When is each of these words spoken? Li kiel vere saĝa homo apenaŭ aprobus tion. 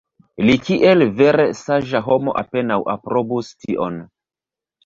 Li 0.45 0.53
kiel 0.69 1.03
vere 1.19 1.45
saĝa 1.59 2.01
homo 2.07 2.35
apenaŭ 2.43 2.79
aprobus 2.97 3.55
tion. 3.67 4.01